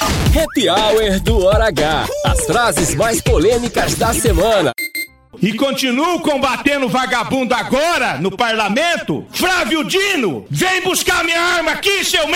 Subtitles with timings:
[0.00, 2.06] Happy Hour do Hora H.
[2.24, 4.72] As frases mais polêmicas da semana.
[5.40, 9.26] E continuo combatendo vagabundo agora no parlamento?
[9.30, 12.34] Flávio Dino, vem buscar minha arma aqui, seu m...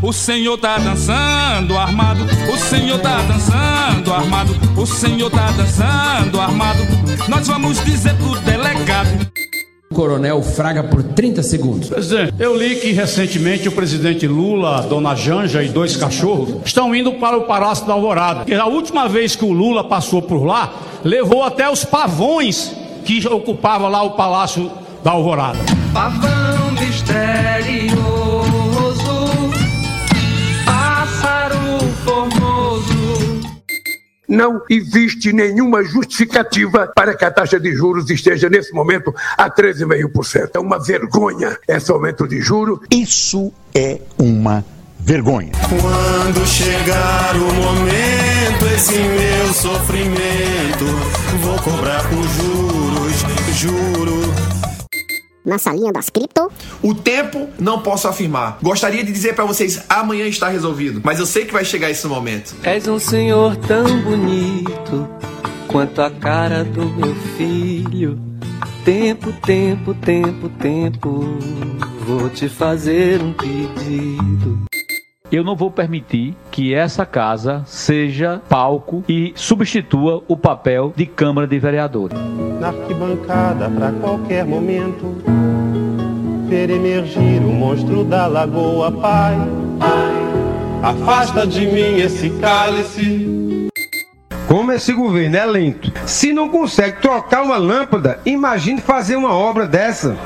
[0.00, 6.78] O senhor tá dançando armado, o senhor tá dançando armado, o senhor tá dançando armado.
[7.28, 8.87] Nós vamos dizer pro delegado.
[9.98, 11.88] Coronel Fraga por 30 segundos.
[11.88, 17.14] Presidente, eu li que recentemente o presidente Lula, Dona Janja e dois cachorros estão indo
[17.14, 18.44] para o Palácio da Alvorada.
[18.46, 22.72] E a última vez que o Lula passou por lá, levou até os pavões
[23.04, 24.70] que ocupavam lá o Palácio
[25.02, 25.58] da Alvorada.
[25.92, 28.07] Pavão misterioso,
[34.28, 40.50] Não existe nenhuma justificativa para que a taxa de juros esteja nesse momento a 13,5%.
[40.54, 42.80] É uma vergonha esse aumento de juros.
[42.90, 44.62] Isso é uma
[45.00, 45.52] vergonha.
[45.68, 50.84] Quando chegar o momento, esse meu sofrimento,
[51.40, 52.97] vou cobrar com juros, juro.
[55.48, 56.50] Na salinha das cripto.
[56.82, 58.58] O tempo, não posso afirmar.
[58.62, 61.00] Gostaria de dizer para vocês, amanhã está resolvido.
[61.02, 62.54] Mas eu sei que vai chegar esse momento.
[62.62, 65.08] És um senhor tão bonito
[65.66, 68.20] quanto a cara do meu filho.
[68.84, 71.38] Tempo, tempo, tempo, tempo,
[72.06, 74.68] vou te fazer um pedido.
[75.30, 81.46] Eu não vou permitir que essa casa seja palco e substitua o papel de Câmara
[81.46, 82.18] de Vereadores.
[82.58, 85.22] Na arquibancada, para qualquer momento,
[86.48, 89.36] ver emergir o monstro da lagoa, pai.
[90.82, 93.68] Afasta de mim esse cálice.
[94.46, 99.66] Como esse governo é lento, se não consegue trocar uma lâmpada, imagine fazer uma obra
[99.66, 100.16] dessa.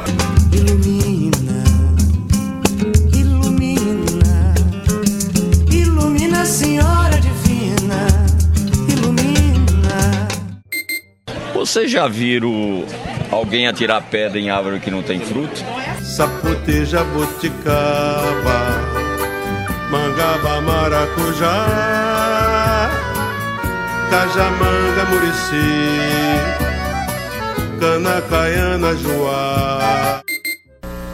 [5.72, 8.06] Ilumina, Senhora Divina,
[8.88, 10.28] ilumina.
[11.52, 12.84] Vocês já viram
[13.28, 15.64] alguém atirar pedra em árvore que não tem fruto?
[16.12, 18.58] Sapute, jabuticaba,
[19.90, 21.66] mangaba, maracujá,
[24.10, 26.36] cajamanga, murici,
[27.80, 30.20] cana, caiana, joá.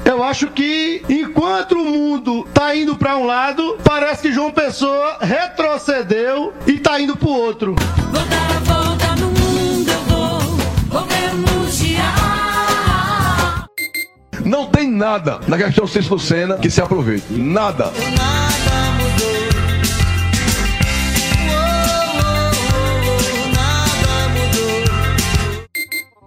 [0.04, 5.19] Eu acho que enquanto o mundo tá indo para um lado, parece que João Pessoa
[5.20, 7.76] retrocedeu e tá indo pro outro.
[8.10, 8.47] Vou
[14.58, 17.26] Não tem nada na questão Cícero Lucena que se aproveite.
[17.30, 17.92] Nada.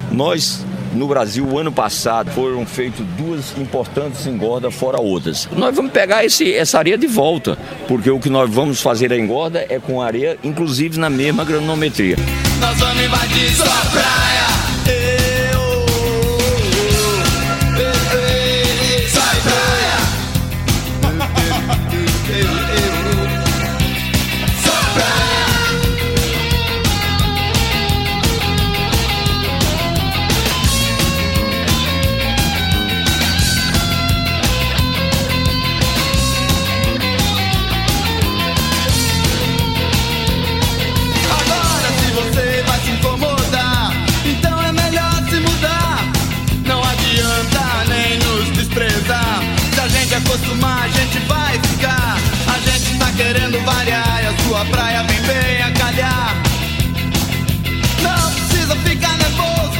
[0.09, 5.49] Nós, no Brasil, o ano passado, foram feitas duas importantes engordas fora outras.
[5.51, 9.17] Nós vamos pegar esse, essa areia de volta, porque o que nós vamos fazer a
[9.17, 12.15] engorda é com areia, inclusive na mesma granometria.
[12.61, 14.60] Nós vamos invadir sua praia.
[53.61, 56.35] Variar e a sua praia vem bem a calhar.
[58.01, 59.79] Não precisa ficar nervoso.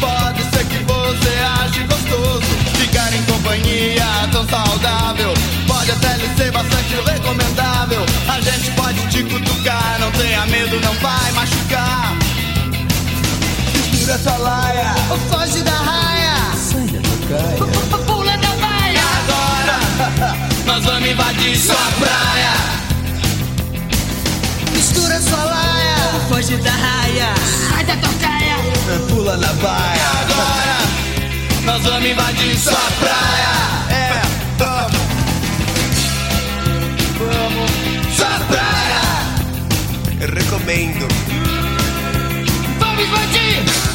[0.00, 1.32] Pode ser que você
[1.62, 2.46] ache gostoso.
[2.78, 5.34] Ficar em companhia tão saudável.
[5.66, 8.04] Pode até lhe ser bastante recomendável.
[8.28, 12.16] A gente pode te cutucar, não tenha medo, não vai machucar.
[13.90, 16.56] Mistura essa laia, ou foge da raia.
[16.56, 18.04] Sai da tocaia.
[18.06, 19.02] Pula da baia.
[19.18, 20.36] Agora,
[20.66, 22.65] nós vamos invadir sua praia.
[24.96, 25.96] Mistura sua laia,
[26.26, 27.34] foge da raia.
[27.68, 28.56] Sai da tocaia.
[29.10, 30.08] Pula na baia.
[30.22, 30.78] Agora,
[31.66, 33.52] nós vamos invadir sua praia.
[33.90, 34.22] É,
[34.56, 34.96] vamos.
[37.18, 38.16] Vamos.
[38.16, 39.02] Sua praia.
[40.18, 41.06] Eu recomendo.
[42.78, 43.85] Vamos invadir!